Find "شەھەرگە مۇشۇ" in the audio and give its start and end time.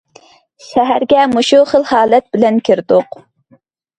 0.67-1.59